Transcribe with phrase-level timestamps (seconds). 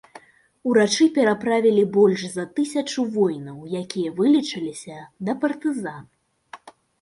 [0.69, 4.97] Урачы пераправілі больш за тысячу воінаў, якія вылечыліся,
[5.29, 6.03] да партызан.